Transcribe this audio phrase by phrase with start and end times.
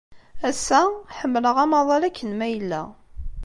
[0.49, 0.81] Ass-a,
[1.17, 2.81] ḥemmleɣ amaḍal akken ma yella.